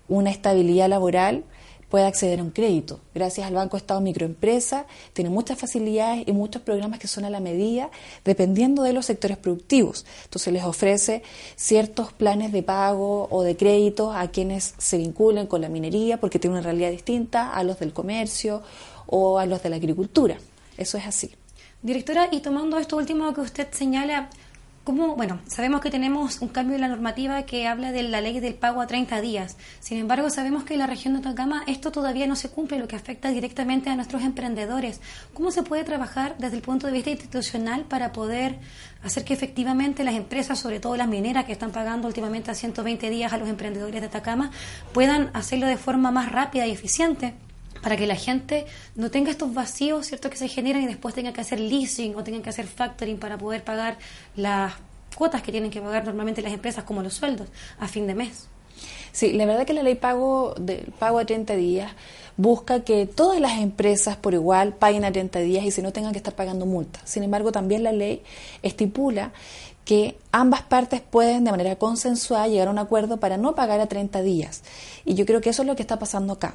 una 0.06 0.28
estabilidad 0.28 0.90
laboral 0.90 1.44
puede 1.88 2.04
acceder 2.04 2.40
a 2.40 2.42
un 2.42 2.50
crédito. 2.50 3.00
Gracias 3.14 3.46
al 3.46 3.54
Banco 3.54 3.78
Estado 3.78 4.02
Microempresa, 4.02 4.84
tiene 5.14 5.30
muchas 5.30 5.58
facilidades 5.58 6.28
y 6.28 6.32
muchos 6.32 6.60
programas 6.60 6.98
que 6.98 7.08
son 7.08 7.24
a 7.24 7.30
la 7.30 7.40
medida, 7.40 7.88
dependiendo 8.22 8.82
de 8.82 8.92
los 8.92 9.06
sectores 9.06 9.38
productivos. 9.38 10.04
Entonces 10.24 10.52
les 10.52 10.62
ofrece 10.62 11.22
ciertos 11.56 12.12
planes 12.12 12.52
de 12.52 12.62
pago 12.62 13.26
o 13.30 13.42
de 13.42 13.56
créditos 13.56 14.14
a 14.14 14.30
quienes 14.30 14.74
se 14.76 14.98
vinculen 14.98 15.46
con 15.46 15.62
la 15.62 15.70
minería, 15.70 16.20
porque 16.20 16.38
tiene 16.38 16.56
una 16.56 16.62
realidad 16.62 16.90
distinta 16.90 17.54
a 17.54 17.64
los 17.64 17.78
del 17.78 17.94
comercio 17.94 18.60
o 19.06 19.38
a 19.38 19.46
los 19.46 19.62
de 19.62 19.70
la 19.70 19.76
agricultura. 19.76 20.36
Eso 20.76 20.98
es 20.98 21.06
así. 21.06 21.30
Directora, 21.80 22.28
y 22.30 22.40
tomando 22.40 22.76
esto 22.76 22.98
último 22.98 23.32
que 23.32 23.40
usted 23.40 23.68
señala, 23.70 24.28
bueno, 24.84 25.40
sabemos 25.46 25.80
que 25.80 25.90
tenemos 25.90 26.40
un 26.40 26.48
cambio 26.48 26.74
en 26.74 26.80
la 26.80 26.88
normativa 26.88 27.42
que 27.44 27.68
habla 27.68 27.92
de 27.92 28.02
la 28.02 28.20
ley 28.20 28.40
del 28.40 28.54
pago 28.54 28.80
a 28.80 28.86
30 28.86 29.20
días. 29.20 29.56
Sin 29.78 29.98
embargo, 29.98 30.30
sabemos 30.30 30.64
que 30.64 30.74
en 30.74 30.80
la 30.80 30.86
región 30.86 31.14
de 31.14 31.20
Atacama 31.20 31.62
esto 31.66 31.92
todavía 31.92 32.26
no 32.26 32.34
se 32.34 32.50
cumple, 32.50 32.78
lo 32.78 32.88
que 32.88 32.96
afecta 32.96 33.30
directamente 33.30 33.90
a 33.90 33.96
nuestros 33.96 34.22
emprendedores. 34.22 35.00
¿Cómo 35.34 35.50
se 35.50 35.62
puede 35.62 35.84
trabajar 35.84 36.36
desde 36.38 36.56
el 36.56 36.62
punto 36.62 36.86
de 36.86 36.92
vista 36.92 37.10
institucional 37.10 37.84
para 37.84 38.12
poder 38.12 38.58
hacer 39.02 39.24
que 39.24 39.34
efectivamente 39.34 40.02
las 40.02 40.14
empresas, 40.14 40.58
sobre 40.58 40.80
todo 40.80 40.96
las 40.96 41.08
mineras 41.08 41.44
que 41.44 41.52
están 41.52 41.70
pagando 41.70 42.08
últimamente 42.08 42.50
a 42.50 42.54
120 42.54 43.10
días 43.10 43.32
a 43.32 43.38
los 43.38 43.48
emprendedores 43.48 44.00
de 44.00 44.06
Atacama, 44.06 44.50
puedan 44.92 45.30
hacerlo 45.34 45.66
de 45.66 45.76
forma 45.76 46.10
más 46.10 46.32
rápida 46.32 46.66
y 46.66 46.72
eficiente? 46.72 47.34
Para 47.82 47.96
que 47.96 48.06
la 48.06 48.16
gente 48.16 48.66
no 48.94 49.10
tenga 49.10 49.30
estos 49.30 49.52
vacíos, 49.54 50.06
¿cierto?, 50.06 50.30
que 50.30 50.36
se 50.36 50.48
generan 50.48 50.82
y 50.82 50.86
después 50.86 51.14
tenga 51.14 51.32
que 51.32 51.40
hacer 51.40 51.60
leasing 51.60 52.14
o 52.16 52.24
tenga 52.24 52.42
que 52.42 52.50
hacer 52.50 52.66
factoring 52.66 53.18
para 53.18 53.38
poder 53.38 53.64
pagar 53.64 53.98
las 54.36 54.74
cuotas 55.14 55.42
que 55.42 55.52
tienen 55.52 55.70
que 55.70 55.80
pagar 55.80 56.04
normalmente 56.04 56.42
las 56.42 56.52
empresas, 56.52 56.84
como 56.84 57.02
los 57.02 57.14
sueldos, 57.14 57.48
a 57.78 57.88
fin 57.88 58.06
de 58.06 58.14
mes. 58.14 58.48
Sí, 59.12 59.32
la 59.32 59.44
verdad 59.44 59.66
que 59.66 59.72
la 59.72 59.82
ley 59.82 59.96
pago 59.96 60.54
del 60.58 60.92
pago 60.98 61.18
a 61.18 61.24
30 61.24 61.56
días 61.56 61.92
busca 62.36 62.84
que 62.84 63.06
todas 63.06 63.40
las 63.40 63.58
empresas 63.58 64.16
por 64.16 64.34
igual 64.34 64.72
paguen 64.72 65.04
a 65.04 65.12
30 65.12 65.40
días 65.40 65.64
y 65.64 65.70
si 65.70 65.82
no 65.82 65.92
tengan 65.92 66.12
que 66.12 66.18
estar 66.18 66.34
pagando 66.34 66.64
multas. 66.64 67.02
Sin 67.04 67.22
embargo, 67.22 67.52
también 67.52 67.82
la 67.82 67.92
ley 67.92 68.22
estipula 68.62 69.32
que 69.84 70.18
ambas 70.32 70.62
partes 70.62 71.00
pueden 71.00 71.44
de 71.44 71.50
manera 71.50 71.76
consensuada 71.76 72.46
llegar 72.46 72.68
a 72.68 72.70
un 72.70 72.78
acuerdo 72.78 73.18
para 73.18 73.36
no 73.36 73.54
pagar 73.54 73.80
a 73.80 73.86
30 73.86 74.22
días. 74.22 74.62
Y 75.04 75.14
yo 75.14 75.26
creo 75.26 75.40
que 75.40 75.50
eso 75.50 75.62
es 75.62 75.68
lo 75.68 75.76
que 75.76 75.82
está 75.82 75.98
pasando 75.98 76.34
acá, 76.34 76.54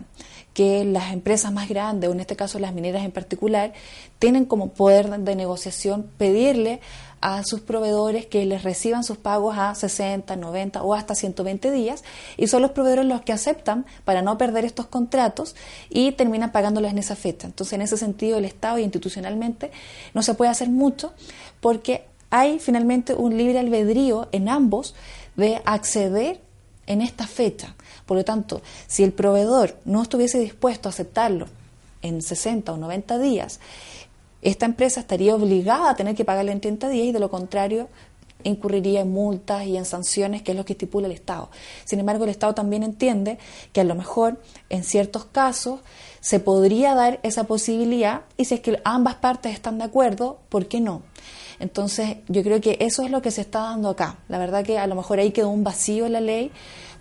que 0.53 0.85
las 0.85 1.11
empresas 1.11 1.51
más 1.51 1.67
grandes, 1.67 2.09
o 2.09 2.13
en 2.13 2.19
este 2.19 2.35
caso 2.35 2.59
las 2.59 2.73
mineras 2.73 3.03
en 3.03 3.11
particular, 3.11 3.73
tienen 4.19 4.45
como 4.45 4.69
poder 4.69 5.09
de 5.09 5.35
negociación 5.35 6.09
pedirle 6.17 6.79
a 7.21 7.43
sus 7.43 7.61
proveedores 7.61 8.27
que 8.27 8.45
les 8.45 8.63
reciban 8.63 9.03
sus 9.03 9.17
pagos 9.17 9.57
a 9.57 9.73
60, 9.73 10.35
90 10.35 10.83
o 10.83 10.93
hasta 10.93 11.15
120 11.15 11.71
días 11.71 12.03
y 12.37 12.47
son 12.47 12.61
los 12.61 12.71
proveedores 12.71 13.05
los 13.05 13.21
que 13.21 13.33
aceptan 13.33 13.85
para 14.03 14.21
no 14.21 14.37
perder 14.37 14.63
estos 14.63 14.85
contratos 14.85 15.55
y 15.89 16.11
terminan 16.11 16.51
pagándoles 16.51 16.91
en 16.91 16.99
esa 16.99 17.15
fecha. 17.15 17.47
Entonces, 17.47 17.73
en 17.73 17.81
ese 17.81 17.97
sentido, 17.97 18.37
el 18.37 18.45
Estado 18.45 18.77
y 18.77 18.83
institucionalmente 18.83 19.71
no 20.13 20.21
se 20.21 20.35
puede 20.35 20.51
hacer 20.51 20.69
mucho 20.69 21.13
porque 21.61 22.05
hay 22.35 22.59
finalmente 22.59 23.13
un 23.13 23.37
libre 23.37 23.59
albedrío 23.59 24.27
en 24.33 24.49
ambos 24.49 24.93
de 25.37 25.61
acceder 25.63 26.41
en 26.85 27.01
esta 27.01 27.27
fecha. 27.27 27.75
Por 28.05 28.17
lo 28.17 28.25
tanto, 28.25 28.61
si 28.87 29.03
el 29.03 29.13
proveedor 29.13 29.77
no 29.85 30.01
estuviese 30.01 30.39
dispuesto 30.39 30.89
a 30.89 30.91
aceptarlo 30.91 31.47
en 32.01 32.21
60 32.21 32.73
o 32.73 32.77
90 32.77 33.19
días, 33.19 33.61
esta 34.41 34.65
empresa 34.65 34.99
estaría 34.99 35.33
obligada 35.33 35.89
a 35.89 35.95
tener 35.95 36.13
que 36.13 36.25
pagarle 36.25 36.51
en 36.51 36.59
30 36.59 36.89
días 36.89 37.07
y 37.07 37.11
de 37.13 37.21
lo 37.21 37.31
contrario 37.31 37.87
incurriría 38.43 38.99
en 38.99 39.13
multas 39.13 39.65
y 39.65 39.77
en 39.77 39.85
sanciones, 39.85 40.41
que 40.41 40.51
es 40.51 40.57
lo 40.57 40.65
que 40.65 40.73
estipula 40.73 41.07
el 41.07 41.13
Estado. 41.13 41.49
Sin 41.85 41.99
embargo, 41.99 42.25
el 42.25 42.31
Estado 42.31 42.53
también 42.53 42.83
entiende 42.83 43.39
que 43.71 43.79
a 43.79 43.85
lo 43.85 43.95
mejor 43.95 44.41
en 44.69 44.83
ciertos 44.83 45.23
casos 45.23 45.79
se 46.19 46.41
podría 46.41 46.95
dar 46.95 47.21
esa 47.23 47.45
posibilidad 47.45 48.23
y 48.35 48.43
si 48.43 48.55
es 48.55 48.59
que 48.59 48.81
ambas 48.83 49.15
partes 49.15 49.53
están 49.53 49.77
de 49.77 49.85
acuerdo, 49.85 50.39
¿por 50.49 50.67
qué 50.67 50.81
no? 50.81 51.01
Entonces, 51.59 52.17
yo 52.27 52.43
creo 52.43 52.61
que 52.61 52.77
eso 52.79 53.03
es 53.03 53.11
lo 53.11 53.21
que 53.21 53.31
se 53.31 53.41
está 53.41 53.61
dando 53.61 53.89
acá. 53.89 54.17
La 54.27 54.37
verdad 54.37 54.63
que 54.63 54.77
a 54.77 54.87
lo 54.87 54.95
mejor 54.95 55.19
ahí 55.19 55.31
quedó 55.31 55.49
un 55.49 55.63
vacío 55.63 56.05
en 56.05 56.13
la 56.13 56.21
ley, 56.21 56.51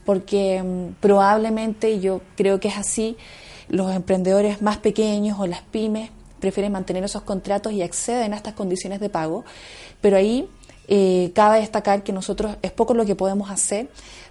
porque 0.04 0.62
mm, 0.62 1.00
probablemente 1.00 2.00
yo 2.00 2.20
creo 2.37 2.61
que 2.61 2.68
es 2.68 2.76
así, 2.76 3.16
los 3.68 3.94
emprendedores 3.94 4.62
más 4.62 4.78
pequeños 4.78 5.38
o 5.38 5.46
las 5.46 5.62
pymes 5.62 6.11
prefieren 6.40 6.73
mantener 6.73 7.02
esos 7.04 7.23
contratos 7.23 7.73
y 7.73 7.82
acceden 7.82 8.34
a 8.34 8.37
estas 8.37 8.52
condiciones 8.52 9.00
de 9.00 9.08
pago, 9.08 9.44
pero 10.02 10.18
ahí 10.18 10.46
eh, 10.88 11.32
cabe 11.34 11.61
destacar 11.61 12.02
que 12.02 12.12
nosotros 12.12 12.56
es 12.61 12.70
poco 12.70 12.92
lo 12.92 13.06
que 13.06 13.14
podemos 13.14 13.50
hacer, 13.50 13.88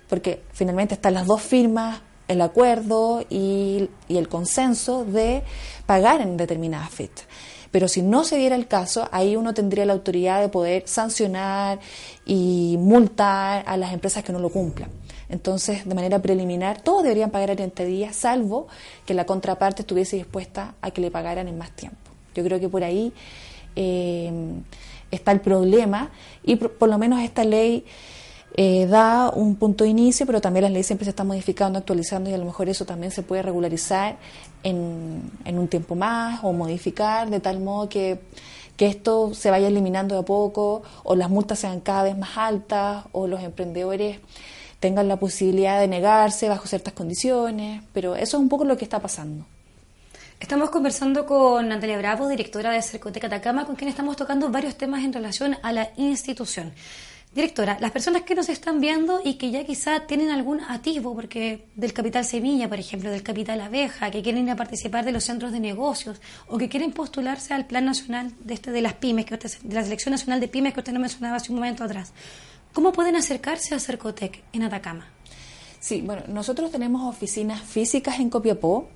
porque 0.07 0.43
finalmente 0.53 0.93
están 0.93 1.15
las 1.15 1.25
dos 1.25 1.41
firmas, 1.41 2.01
el 2.27 2.41
acuerdo 2.41 3.25
y, 3.29 3.89
el 4.09 4.29
consenso 4.29 5.05
de 5.05 5.43
pagar 5.85 6.21
en 6.21 6.37
determinada 6.37 6.87
fecha. 6.87 7.25
Pero 7.73 7.87
si 7.87 8.03
no 8.03 8.23
se 8.23 8.37
diera 8.37 8.55
el 8.55 8.67
caso, 8.67 9.09
ahí 9.11 9.35
uno 9.35 9.55
tendría 9.55 9.83
la 9.83 9.93
autoridad 9.93 10.41
de 10.41 10.47
poder 10.47 10.83
sancionar 10.85 11.79
y 12.23 12.77
multar 12.79 13.63
a 13.65 13.77
las 13.77 13.93
empresas 13.93 14.23
que 14.23 14.31
no 14.31 14.37
lo 14.37 14.49
cumplan. 14.49 14.91
Entonces, 15.27 15.83
de 15.83 15.95
manera 15.95 16.21
preliminar, 16.21 16.83
todos 16.83 17.01
deberían 17.01 17.31
pagar 17.31 17.49
en 17.49 17.55
30 17.55 17.85
días, 17.85 18.15
salvo 18.15 18.67
que 19.07 19.15
la 19.15 19.25
contraparte 19.25 19.81
estuviese 19.81 20.17
dispuesta 20.17 20.75
a 20.81 20.91
que 20.91 21.01
le 21.01 21.09
pagaran 21.09 21.47
en 21.47 21.57
más 21.57 21.71
tiempo. 21.71 21.97
Yo 22.35 22.43
creo 22.43 22.59
que 22.59 22.69
por 22.69 22.83
ahí 22.83 23.11
eh, 23.75 24.31
está 25.09 25.31
el 25.31 25.41
problema 25.41 26.11
y 26.43 26.57
por, 26.57 26.87
lo 26.87 26.99
menos 26.99 27.21
esta 27.21 27.43
ley 27.43 27.85
eh, 28.55 28.85
da 28.85 29.31
un 29.31 29.55
punto 29.55 29.83
de 29.83 29.89
inicio, 29.89 30.25
pero 30.25 30.39
también 30.39 30.63
las 30.63 30.71
leyes 30.71 30.85
siempre 30.85 31.05
se 31.05 31.09
están 31.09 31.27
modificando, 31.27 31.79
actualizando 31.79 32.29
y 32.29 32.33
a 32.33 32.37
lo 32.37 32.45
mejor 32.45 32.69
eso 32.69 32.85
también 32.85 33.11
se 33.11 33.23
puede 33.23 33.41
regularizar 33.41 34.17
en, 34.61 35.31
en 35.43 35.57
un 35.57 35.67
tiempo 35.67 35.95
más 35.95 36.43
o 36.43 36.53
modificar 36.53 37.29
de 37.29 37.39
tal 37.39 37.59
modo 37.59 37.89
que, 37.89 38.19
que 38.77 38.87
esto 38.87 39.33
se 39.33 39.49
vaya 39.49 39.67
eliminando 39.67 40.15
de 40.15 40.21
a 40.21 40.25
poco 40.25 40.83
o 41.03 41.15
las 41.15 41.29
multas 41.29 41.59
sean 41.59 41.79
cada 41.79 42.03
vez 42.03 42.17
más 42.17 42.37
altas 42.37 43.05
o 43.11 43.27
los 43.27 43.41
emprendedores 43.41 44.19
tengan 44.79 45.07
la 45.07 45.15
posibilidad 45.15 45.79
de 45.79 45.87
negarse 45.87 46.49
bajo 46.49 46.67
ciertas 46.67 46.93
condiciones, 46.93 47.81
pero 47.93 48.15
eso 48.15 48.37
es 48.37 48.43
un 48.43 48.49
poco 48.49 48.65
lo 48.65 48.75
que 48.77 48.83
está 48.83 48.99
pasando. 48.99 49.45
Estamos 50.39 50.71
conversando 50.71 51.25
con 51.25 51.69
Natalia 51.69 51.97
Bravo, 51.97 52.27
directora 52.27 52.71
de 52.71 52.81
Cercoteca 52.81 53.27
Atacama, 53.27 53.65
con 53.65 53.77
quien 53.77 53.89
estamos 53.89 54.17
tocando 54.17 54.49
varios 54.49 54.75
temas 54.75 55.05
en 55.05 55.13
relación 55.13 55.55
a 55.63 55.71
la 55.71 55.91
institución. 55.95 56.73
Directora, 57.33 57.77
las 57.79 57.89
personas 57.89 58.21
que 58.21 58.35
nos 58.35 58.47
están 58.49 58.79
viendo 58.79 59.19
y 59.23 59.35
que 59.35 59.49
ya 59.49 59.63
quizá 59.63 60.01
tienen 60.01 60.29
algún 60.29 60.61
atisbo, 60.61 61.15
porque 61.15 61.65
del 61.75 61.91
capital 61.91 62.25
semilla, 62.25 62.69
por 62.69 62.77
ejemplo, 62.77 63.09
del 63.09 63.23
capital 63.23 63.59
abeja, 63.59 64.11
que 64.11 64.21
quieren 64.21 64.43
ir 64.43 64.51
a 64.51 64.55
participar 64.55 65.03
de 65.03 65.11
los 65.11 65.23
centros 65.23 65.51
de 65.51 65.59
negocios 65.59 66.21
o 66.47 66.59
que 66.59 66.69
quieren 66.69 66.91
postularse 66.91 67.55
al 67.55 67.65
plan 67.65 67.85
nacional 67.85 68.33
de 68.39 68.53
este 68.53 68.69
de 68.69 68.81
las 68.81 68.93
pymes, 68.93 69.25
que 69.25 69.37
de 69.37 69.73
la 69.73 69.83
selección 69.83 70.11
nacional 70.11 70.39
de 70.41 70.47
pymes 70.47 70.75
que 70.75 70.81
usted 70.81 70.93
nos 70.93 71.01
mencionaba 71.01 71.37
hace 71.37 71.51
un 71.51 71.55
momento 71.55 71.83
atrás, 71.83 72.13
¿cómo 72.71 72.91
pueden 72.91 73.15
acercarse 73.15 73.73
a 73.73 73.79
Cercotec 73.79 74.43
en 74.53 74.61
Atacama? 74.61 75.07
Sí, 75.79 76.01
bueno, 76.01 76.21
nosotros 76.27 76.69
tenemos 76.69 77.01
oficinas 77.01 77.61
físicas 77.61 78.19
en 78.19 78.29
Copiapó, 78.29 78.89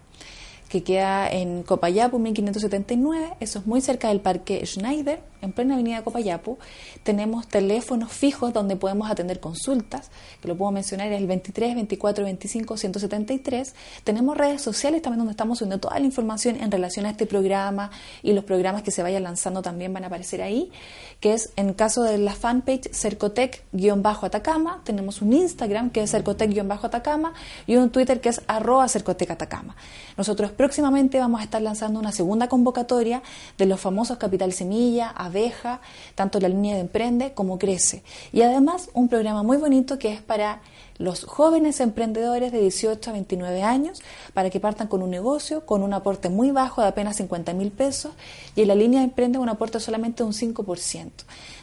que 0.70 0.84
queda 0.84 1.28
en 1.30 1.64
Copayapo 1.64 2.20
1579, 2.20 3.34
eso 3.40 3.60
es 3.60 3.66
muy 3.66 3.82
cerca 3.82 4.10
del 4.10 4.22
Parque 4.22 4.64
Schneider, 4.66 5.22
en 5.42 5.52
plena 5.52 5.76
avenida 5.76 6.04
Copayapo. 6.04 6.58
Tenemos 7.04 7.48
teléfonos 7.48 8.12
fijos 8.12 8.54
donde 8.54 8.76
podemos 8.76 9.10
atender 9.10 9.40
consultas, 9.40 10.10
que 10.42 10.48
lo 10.48 10.58
puedo 10.58 10.72
mencionar, 10.72 11.12
es 11.12 11.20
el 11.20 11.28
23 11.28 11.76
24 11.76 12.24
25 12.24 12.78
173. 12.78 13.76
Tenemos 14.04 14.38
redes 14.38 14.62
sociales 14.62 15.02
también 15.02 15.20
donde 15.20 15.32
estamos 15.32 15.60
subiendo 15.60 15.80
toda 15.80 16.00
la 16.00 16.06
información 16.06 16.58
en 16.62 16.72
relación 16.72 17.06
a 17.06 17.10
este 17.12 17.26
programa 17.26 17.92
y 18.24 18.34
los 18.34 18.44
programas 18.44 18.84
que 18.84 18.92
se 18.92 19.04
vayan 19.04 19.24
lanzando 19.24 19.62
también 19.62 19.94
van 19.94 20.04
a 20.04 20.08
aparecer 20.08 20.42
ahí, 20.42 20.72
que 21.20 21.34
es 21.34 21.52
en 21.56 21.74
caso 21.74 22.04
de 22.04 22.18
la 22.18 22.34
fanpage 22.34 22.92
Cercotec-Atacama, 22.92 24.82
tenemos 24.84 25.22
un 25.22 25.34
Instagram 25.34 25.90
que 25.90 26.04
es 26.04 26.14
Cercotec-Atacama 26.14 27.34
y 27.66 27.76
un 27.76 27.90
Twitter 27.90 28.22
que 28.22 28.30
es 28.30 28.42
arroba 28.48 28.88
Cercotec-Atacama. 28.88 29.76
Nosotros 30.18 30.52
próximamente 30.52 31.20
vamos 31.20 31.42
a 31.42 31.44
estar 31.44 31.62
lanzando 31.62 32.00
una 32.00 32.12
segunda 32.12 32.48
convocatoria 32.48 33.22
de 33.58 33.66
los 33.66 33.80
famosos 33.80 34.18
Capital 34.18 34.54
Semilla, 34.54 35.10
Abeja, 35.28 35.82
tanto 36.16 36.40
la 36.40 36.50
línea 36.50 36.76
de 36.76 36.82
Emprende 36.82 37.34
como 37.34 37.58
Crece. 37.58 38.04
Y 38.34 38.42
además 38.42 38.90
un 38.94 39.08
programa 39.08 39.44
muy 39.44 39.58
bonito 39.58 39.98
que 39.98 40.12
es 40.12 40.22
para 40.22 40.62
los 40.98 41.26
jóvenes 41.26 41.80
emprendedores 41.80 42.52
de 42.52 42.60
18 42.60 43.10
a 43.10 43.14
29 43.14 43.64
años 43.64 44.02
para 44.34 44.50
que 44.50 44.60
partan 44.60 44.88
con 44.88 45.04
un 45.04 45.12
negocio 45.12 45.66
con 45.66 45.84
un 45.84 45.94
aporte 45.94 46.30
muy 46.30 46.52
bajo 46.52 46.82
de 46.82 46.88
apenas 46.88 47.18
50 47.18 47.54
mil 47.54 47.72
pesos 47.72 48.14
y 48.56 48.62
en 48.64 48.68
la 48.68 48.76
línea 48.76 49.02
de 49.02 49.06
emprende 49.06 49.38
un 49.38 49.50
aporte 49.50 49.80
solamente 49.80 50.24
de 50.24 50.28
un 50.28 50.34
5%. 50.34 51.12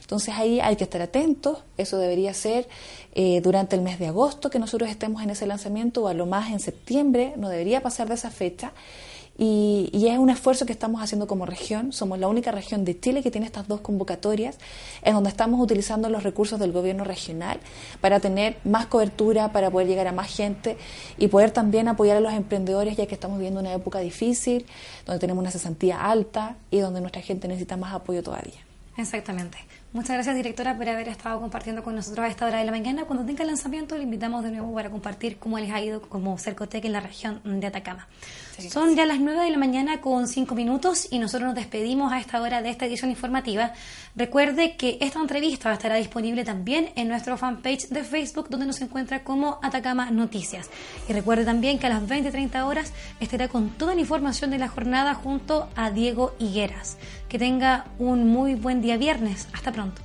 Entonces 0.00 0.34
ahí 0.36 0.60
hay 0.60 0.76
que 0.76 0.84
estar 0.84 1.00
atentos, 1.00 1.58
eso 1.76 1.98
debería 1.98 2.34
ser 2.34 2.68
eh, 3.14 3.40
durante 3.40 3.74
el 3.74 3.82
mes 3.82 3.98
de 3.98 4.06
agosto 4.06 4.50
que 4.50 4.58
nosotros 4.58 4.90
estemos 4.90 5.22
en 5.22 5.30
ese 5.30 5.46
lanzamiento 5.46 6.04
o 6.04 6.08
a 6.08 6.14
lo 6.14 6.26
más 6.26 6.50
en 6.52 6.60
septiembre, 6.60 7.34
no 7.36 7.48
debería 7.48 7.82
pasar 7.82 8.08
de 8.08 8.14
esa 8.14 8.30
fecha. 8.30 8.72
Y, 9.36 9.90
es 10.06 10.18
un 10.18 10.30
esfuerzo 10.30 10.64
que 10.64 10.72
estamos 10.72 11.02
haciendo 11.02 11.26
como 11.26 11.44
región. 11.44 11.92
Somos 11.92 12.18
la 12.18 12.28
única 12.28 12.52
región 12.52 12.84
de 12.84 12.98
Chile 12.98 13.22
que 13.22 13.30
tiene 13.30 13.46
estas 13.46 13.66
dos 13.66 13.80
convocatorias, 13.80 14.58
en 15.02 15.14
donde 15.14 15.30
estamos 15.30 15.60
utilizando 15.60 16.08
los 16.08 16.22
recursos 16.22 16.60
del 16.60 16.72
gobierno 16.72 17.04
regional 17.04 17.58
para 18.00 18.20
tener 18.20 18.58
más 18.64 18.86
cobertura, 18.86 19.50
para 19.52 19.70
poder 19.70 19.88
llegar 19.88 20.06
a 20.06 20.12
más 20.12 20.34
gente 20.34 20.76
y 21.18 21.28
poder 21.28 21.50
también 21.50 21.88
apoyar 21.88 22.18
a 22.18 22.20
los 22.20 22.32
emprendedores, 22.32 22.96
ya 22.96 23.06
que 23.06 23.14
estamos 23.14 23.38
viviendo 23.38 23.60
una 23.60 23.72
época 23.72 23.98
difícil, 23.98 24.66
donde 25.06 25.18
tenemos 25.18 25.40
una 25.42 25.50
cesantía 25.50 26.08
alta 26.08 26.56
y 26.70 26.78
donde 26.78 27.00
nuestra 27.00 27.22
gente 27.22 27.48
necesita 27.48 27.76
más 27.76 27.92
apoyo 27.92 28.22
todavía. 28.22 28.73
Exactamente. 28.96 29.58
Muchas 29.92 30.14
gracias, 30.14 30.34
directora, 30.34 30.76
por 30.76 30.88
haber 30.88 31.08
estado 31.08 31.40
compartiendo 31.40 31.84
con 31.84 31.94
nosotros 31.94 32.24
a 32.24 32.28
esta 32.28 32.46
hora 32.46 32.58
de 32.58 32.64
la 32.64 32.72
mañana. 32.72 33.04
Cuando 33.04 33.24
tenga 33.24 33.42
el 33.42 33.48
lanzamiento, 33.48 33.96
le 33.96 34.02
invitamos 34.02 34.42
de 34.42 34.50
nuevo 34.50 34.74
para 34.74 34.90
compartir 34.90 35.36
cómo 35.38 35.56
les 35.58 35.70
ha 35.70 35.80
ido 35.80 36.02
como 36.02 36.36
Cercotec 36.36 36.84
en 36.84 36.92
la 36.92 37.00
región 37.00 37.40
de 37.44 37.66
Atacama. 37.66 38.08
Son 38.70 38.94
ya 38.96 39.06
las 39.06 39.20
9 39.20 39.44
de 39.44 39.50
la 39.50 39.58
mañana 39.58 40.00
con 40.00 40.26
5 40.26 40.54
minutos 40.56 41.08
y 41.10 41.20
nosotros 41.20 41.46
nos 41.46 41.54
despedimos 41.54 42.12
a 42.12 42.18
esta 42.18 42.40
hora 42.40 42.60
de 42.62 42.70
esta 42.70 42.86
edición 42.86 43.10
informativa. 43.10 43.72
Recuerde 44.16 44.76
que 44.76 44.98
esta 45.00 45.20
entrevista 45.20 45.72
estará 45.72 45.96
disponible 45.96 46.44
también 46.44 46.90
en 46.96 47.08
nuestro 47.08 47.36
fanpage 47.36 47.88
de 47.88 48.04
Facebook, 48.04 48.48
donde 48.48 48.66
nos 48.66 48.80
encuentra 48.80 49.22
como 49.22 49.58
Atacama 49.62 50.10
Noticias. 50.10 50.70
Y 51.08 51.12
recuerde 51.12 51.44
también 51.44 51.78
que 51.78 51.86
a 51.86 51.90
las 51.90 52.02
20.30 52.02 52.64
horas 52.64 52.92
estará 53.20 53.48
con 53.48 53.70
toda 53.70 53.94
la 53.94 54.00
información 54.00 54.50
de 54.50 54.58
la 54.58 54.68
jornada 54.68 55.14
junto 55.14 55.68
a 55.76 55.90
Diego 55.90 56.34
Higueras. 56.38 56.96
Que 57.34 57.40
tenga 57.40 57.86
un 57.98 58.28
muy 58.28 58.54
buen 58.54 58.80
día 58.80 58.96
viernes. 58.96 59.48
Hasta 59.52 59.72
pronto. 59.72 60.00